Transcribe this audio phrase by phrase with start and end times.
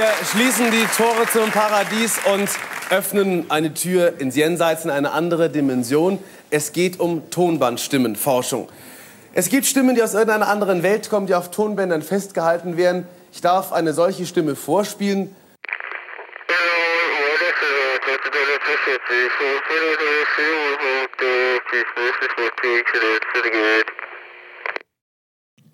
[0.00, 2.48] Wir schließen die Tore zum Paradies und
[2.88, 6.18] öffnen eine Tür ins Jenseits, in eine andere Dimension.
[6.48, 8.70] Es geht um Tonbandstimmenforschung.
[9.34, 13.06] Es gibt Stimmen, die aus irgendeiner anderen Welt kommen, die auf Tonbändern festgehalten werden.
[13.30, 15.36] Ich darf eine solche Stimme vorspielen.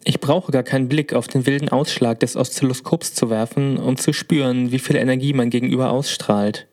[0.09, 4.13] Ich brauche gar keinen Blick auf den wilden Ausschlag des Oszilloskops zu werfen, um zu
[4.13, 6.69] spüren, wie viel Energie mein Gegenüber ausstrahlt.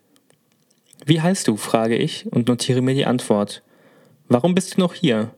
[1.03, 1.58] Wie heißt du?
[1.58, 3.64] frage ich und notiere mir die Antwort.
[4.28, 5.31] Warum bist du noch hier?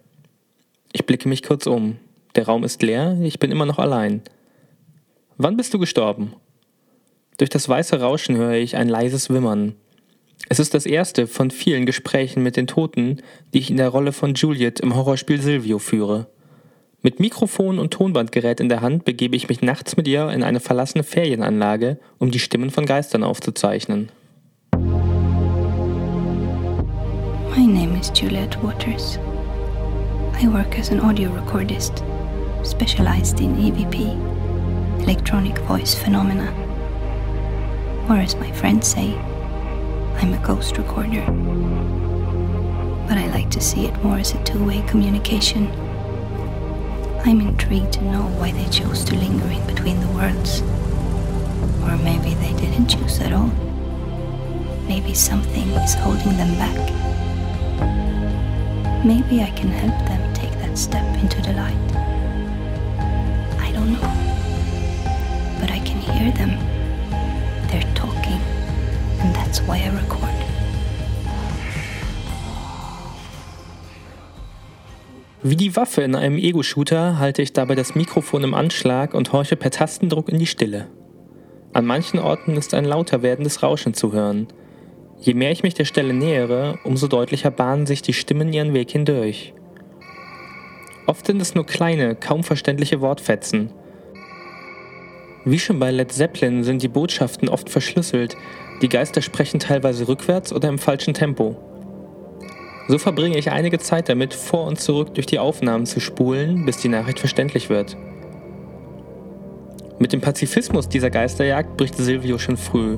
[0.91, 1.95] Ich blicke mich kurz um.
[2.35, 4.21] Der Raum ist leer, ich bin immer noch allein.
[5.37, 6.33] Wann bist du gestorben?
[7.37, 9.73] Durch das weiße Rauschen höre ich ein leises Wimmern.
[10.49, 13.21] Es ist das erste von vielen Gesprächen mit den Toten,
[13.53, 16.27] die ich in der Rolle von Juliet im Horrorspiel Silvio führe.
[17.05, 20.59] Mit Mikrofon und Tonbandgerät in der Hand begebe ich mich nachts mit ihr in eine
[20.59, 24.09] verlassene Ferienanlage, um die Stimmen von Geistern aufzuzeichnen.
[27.55, 29.19] My name is Juliet Waters.
[30.41, 32.03] I work as an audio recordist,
[32.63, 34.17] specialized in EVP,
[35.03, 36.51] electronic voice phenomena.
[38.09, 39.13] Or as my friends say,
[40.19, 41.23] I'm a ghost recorder.
[43.07, 45.84] But I like to see it more as a two way communication.
[47.27, 50.61] I'm intrigued to know why they chose to linger in between the worlds.
[51.81, 53.51] Or maybe they didn't choose at all.
[54.87, 56.77] Maybe something is holding them back.
[59.03, 61.95] Maybe I can help them take that step into the light.
[63.59, 64.11] I don't know.
[65.59, 66.59] But I can hear them.
[67.69, 68.39] They're talking.
[69.21, 70.34] And that's why I record.
[75.47, 79.55] Wie die Waffe in einem Ego-Shooter halte ich dabei das Mikrofon im Anschlag und horche
[79.55, 80.87] per Tastendruck in die Stille.
[81.71, 84.47] An manchen Orten ist ein lauter werdendes Rauschen zu hören.
[85.19, 88.89] Je mehr ich mich der Stelle nähere, umso deutlicher bahnen sich die Stimmen ihren Weg
[88.89, 89.53] hindurch.
[91.05, 93.69] Oft sind es nur kleine, kaum verständliche Wortfetzen.
[95.43, 98.35] Wie schon bei Led Zeppelin sind die Botschaften oft verschlüsselt,
[98.81, 101.74] die Geister sprechen teilweise rückwärts oder im falschen Tempo.
[102.87, 106.77] So verbringe ich einige Zeit damit, vor und zurück durch die Aufnahmen zu spulen, bis
[106.77, 107.97] die Nachricht verständlich wird.
[109.97, 112.97] Mit dem Pazifismus dieser Geisterjagd bricht Silvio schon früh.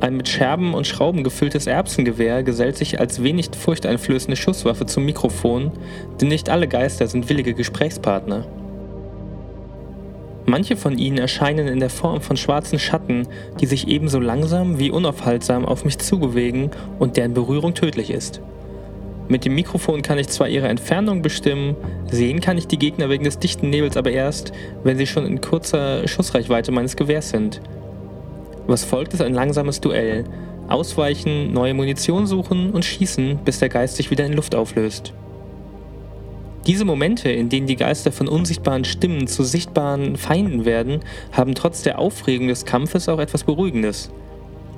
[0.00, 5.72] Ein mit Scherben und Schrauben gefülltes Erbsengewehr gesellt sich als wenig furchteinflößende Schusswaffe zum Mikrofon,
[6.20, 8.46] denn nicht alle Geister sind willige Gesprächspartner.
[10.44, 13.26] Manche von ihnen erscheinen in der Form von schwarzen Schatten,
[13.60, 18.42] die sich ebenso langsam wie unaufhaltsam auf mich zubewegen und deren Berührung tödlich ist.
[19.28, 21.74] Mit dem Mikrofon kann ich zwar ihre Entfernung bestimmen,
[22.10, 24.52] sehen kann ich die Gegner wegen des dichten Nebels aber erst,
[24.84, 27.60] wenn sie schon in kurzer Schussreichweite meines Gewehrs sind.
[28.68, 30.24] Was folgt, ist ein langsames Duell.
[30.68, 35.12] Ausweichen, neue Munition suchen und schießen, bis der Geist sich wieder in Luft auflöst.
[36.66, 41.00] Diese Momente, in denen die Geister von unsichtbaren Stimmen zu sichtbaren Feinden werden,
[41.30, 44.10] haben trotz der Aufregung des Kampfes auch etwas Beruhigendes.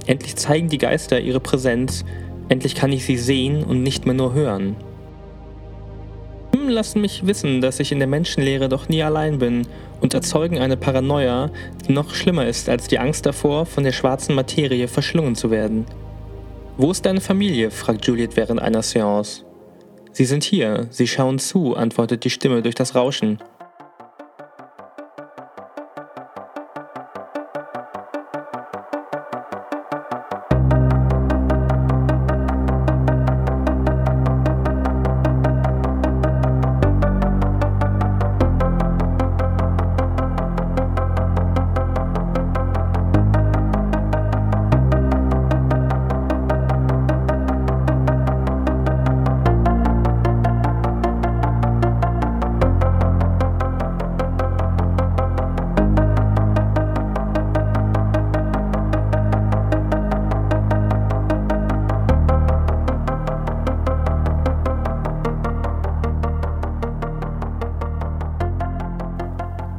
[0.06, 2.04] Endlich zeigen die Geister ihre Präsenz,
[2.48, 4.76] Endlich kann ich sie sehen und nicht mehr nur hören.
[6.68, 9.66] Stimmen lassen mich wissen, dass ich in der Menschenlehre doch nie allein bin
[10.02, 11.50] und erzeugen eine Paranoia,
[11.86, 15.86] die noch schlimmer ist als die Angst davor, von der schwarzen Materie verschlungen zu werden.
[16.76, 17.70] Wo ist deine Familie?
[17.70, 19.44] fragt Juliet während einer Seance.
[20.12, 23.38] Sie sind hier, sie schauen zu, antwortet die Stimme durch das Rauschen.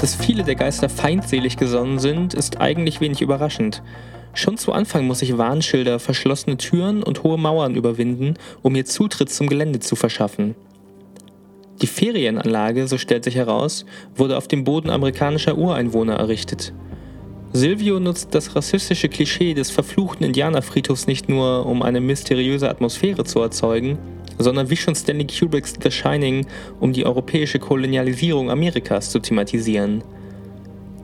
[0.09, 3.83] Dass viele der Geister feindselig gesonnen sind, ist eigentlich wenig überraschend.
[4.33, 8.33] Schon zu Anfang muss ich Warnschilder, verschlossene Türen und hohe Mauern überwinden,
[8.63, 10.55] um mir Zutritt zum Gelände zu verschaffen.
[11.83, 13.85] Die Ferienanlage, so stellt sich heraus,
[14.15, 16.73] wurde auf dem Boden amerikanischer Ureinwohner errichtet.
[17.53, 23.41] Silvio nutzt das rassistische Klischee des verfluchten Indianerfriedhofs nicht nur, um eine mysteriöse Atmosphäre zu
[23.41, 23.99] erzeugen,
[24.39, 26.47] sondern wie schon Stanley Kubricks The Shining,
[26.79, 30.03] um die europäische Kolonialisierung Amerikas zu thematisieren.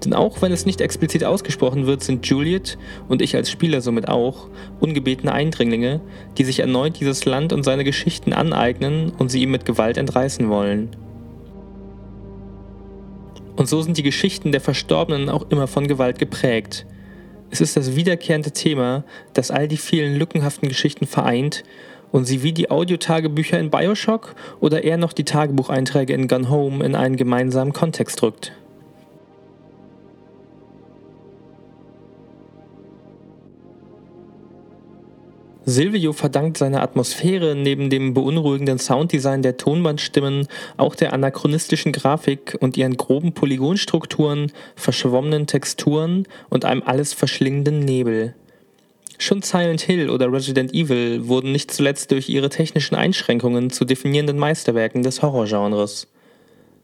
[0.03, 2.77] Denn auch wenn es nicht explizit ausgesprochen wird, sind Juliet
[3.07, 4.47] und ich als Spieler somit auch
[4.79, 5.99] ungebetene Eindringlinge,
[6.37, 10.49] die sich erneut dieses Land und seine Geschichten aneignen und sie ihm mit Gewalt entreißen
[10.49, 10.89] wollen.
[13.55, 16.85] Und so sind die Geschichten der Verstorbenen auch immer von Gewalt geprägt.
[17.49, 21.63] Es ist das wiederkehrende Thema, das all die vielen lückenhaften Geschichten vereint
[22.11, 26.83] und sie wie die Audiotagebücher in Bioshock oder eher noch die Tagebucheinträge in Gun Home
[26.83, 28.53] in einen gemeinsamen Kontext rückt.
[35.67, 40.47] Silvio verdankt seine Atmosphäre neben dem beunruhigenden Sounddesign der Tonbandstimmen
[40.77, 48.35] auch der anachronistischen Grafik und ihren groben Polygonstrukturen, verschwommenen Texturen und einem alles verschlingenden Nebel.
[49.17, 54.37] Schon Silent Hill oder Resident Evil wurden nicht zuletzt durch ihre technischen Einschränkungen zu definierenden
[54.37, 56.07] Meisterwerken des Horrorgenres.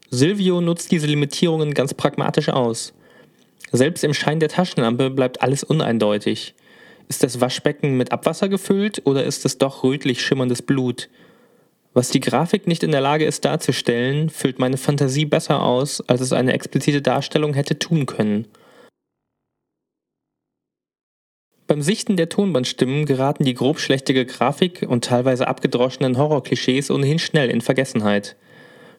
[0.10, 2.94] Silvio nutzt diese Limitierungen ganz pragmatisch aus.
[3.72, 6.54] Selbst im Schein der Taschenlampe bleibt alles uneindeutig.
[7.08, 11.10] Ist das Waschbecken mit Abwasser gefüllt oder ist es doch rötlich schimmerndes Blut?
[11.94, 16.22] Was die Grafik nicht in der Lage ist darzustellen, füllt meine Fantasie besser aus, als
[16.22, 18.48] es eine explizite Darstellung hätte tun können.
[21.72, 27.62] Beim Sichten der Tonbandstimmen geraten die grobschlächtige Grafik und teilweise abgedroschenen Horrorklischees ohnehin schnell in
[27.62, 28.36] Vergessenheit.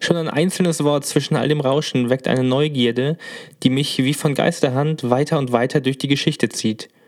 [0.00, 3.18] Schon ein einzelnes Wort zwischen all dem Rauschen weckt eine Neugierde,
[3.62, 6.88] die mich wie von Geisterhand weiter und weiter durch die Geschichte zieht–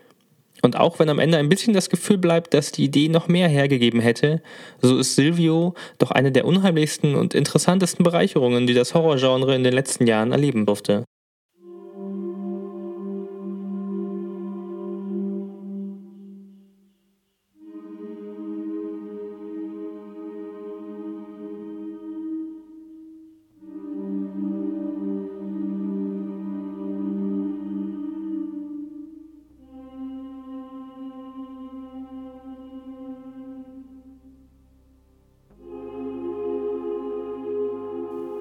[0.61, 3.47] und auch wenn am Ende ein bisschen das Gefühl bleibt, dass die Idee noch mehr
[3.47, 4.41] hergegeben hätte,
[4.81, 9.73] so ist Silvio doch eine der unheimlichsten und interessantesten Bereicherungen, die das Horrorgenre in den
[9.73, 11.03] letzten Jahren erleben durfte.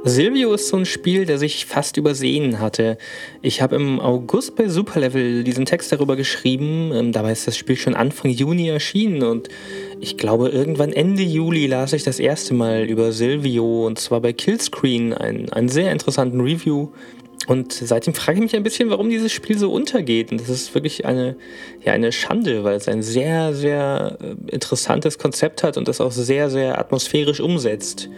[0.07, 2.99] Silvio ist so ein Spiel, der sich fast übersehen hatte.
[3.41, 6.93] Ich habe im August bei Superlevel diesen Text darüber geschrieben.
[6.93, 9.49] Ähm, dabei ist das Spiel schon Anfang Juni erschienen und
[10.01, 14.35] ich glaube, irgendwann Ende Juli las ich das erste Mal über Silvio und zwar bei
[14.35, 16.89] Killscreen, einen, einen sehr interessanten Review.
[17.47, 20.33] Und seitdem frage ich mich ein bisschen, warum dieses Spiel so untergeht.
[20.33, 21.37] Und das ist wirklich eine,
[21.85, 26.13] ja, eine Schande, weil es ein sehr, sehr äh, interessantes Konzept hat und das auch
[26.13, 28.09] sehr, sehr atmosphärisch umsetzt.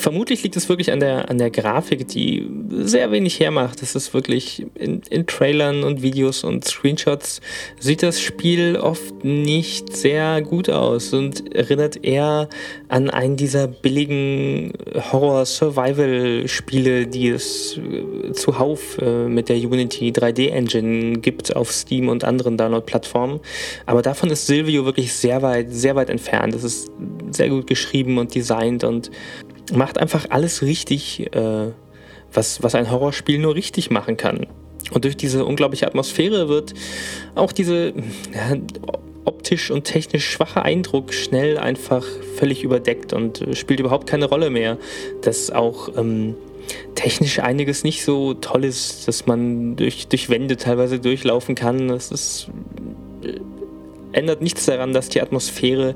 [0.00, 3.80] Vermutlich liegt es wirklich an der, an der Grafik, die sehr wenig hermacht.
[3.82, 7.40] Es ist wirklich in, in Trailern und Videos und Screenshots
[7.78, 12.48] sieht das Spiel oft nicht sehr gut aus und erinnert eher
[12.88, 14.72] an einen dieser billigen
[15.12, 18.34] Horror-Survival-Spiele, die es äh,
[18.74, 23.40] zuhauf äh, mit der Unity 3D-Engine gibt auf Steam und anderen Download-Plattformen.
[23.86, 26.54] Aber davon ist Silvio wirklich sehr weit, sehr weit entfernt.
[26.54, 26.90] Es ist
[27.30, 29.10] sehr gut geschrieben und designt und
[29.74, 31.72] macht einfach alles richtig, äh,
[32.32, 34.46] was, was ein Horrorspiel nur richtig machen kann.
[34.92, 36.74] Und durch diese unglaubliche Atmosphäre wird
[37.34, 37.94] auch diese
[38.34, 38.56] ja,
[39.24, 42.04] optisch und technisch schwache Eindruck schnell einfach
[42.36, 44.76] völlig überdeckt und spielt überhaupt keine Rolle mehr.
[45.22, 46.34] Dass auch ähm,
[46.94, 51.88] technisch einiges nicht so toll ist, dass man durch, durch Wände teilweise durchlaufen kann.
[51.88, 52.48] Das ist
[54.14, 55.94] ändert nichts daran, dass die Atmosphäre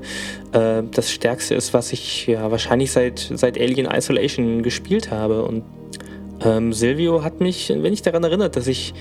[0.51, 5.43] äh, das Stärkste ist, was ich ja wahrscheinlich seit, seit Alien Isolation gespielt habe.
[5.43, 5.63] Und
[6.43, 8.93] ähm, Silvio hat mich ein wenig daran erinnert, dass ich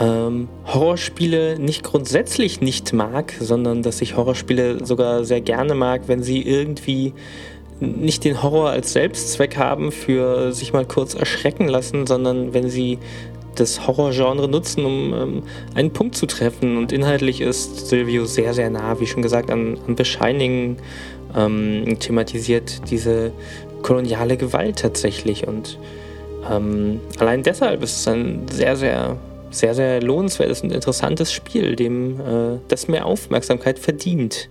[0.00, 6.22] ähm, Horrorspiele nicht grundsätzlich nicht mag, sondern dass ich Horrorspiele sogar sehr gerne mag, wenn
[6.22, 7.14] sie irgendwie
[7.80, 12.98] nicht den Horror als Selbstzweck haben für sich mal kurz erschrecken lassen, sondern wenn sie
[13.54, 15.42] das Horrorgenre nutzen, um ähm,
[15.74, 16.76] einen Punkt zu treffen.
[16.76, 20.04] Und inhaltlich ist Silvio sehr, sehr nah, wie schon gesagt, an, an The
[21.36, 23.32] ähm, thematisiert diese
[23.82, 25.46] koloniale Gewalt tatsächlich.
[25.46, 25.78] Und
[26.50, 29.16] ähm, allein deshalb ist es ein sehr, sehr,
[29.50, 34.48] sehr, sehr lohnenswertes und interessantes Spiel, dem äh, das mehr Aufmerksamkeit verdient.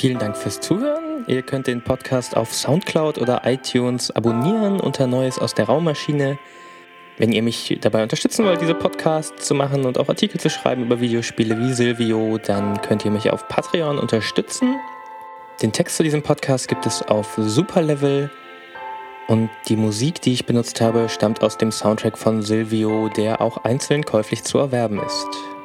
[0.00, 1.26] Vielen Dank fürs Zuhören.
[1.26, 6.38] Ihr könnt den Podcast auf Soundcloud oder iTunes abonnieren unter Neues aus der Raummaschine.
[7.18, 10.84] Wenn ihr mich dabei unterstützen wollt, diese Podcasts zu machen und auch Artikel zu schreiben
[10.84, 14.76] über Videospiele wie Silvio, dann könnt ihr mich auf Patreon unterstützen.
[15.60, 18.30] Den Text zu diesem Podcast gibt es auf Superlevel
[19.28, 23.64] und die Musik, die ich benutzt habe, stammt aus dem Soundtrack von Silvio, der auch
[23.64, 25.59] einzeln käuflich zu erwerben ist.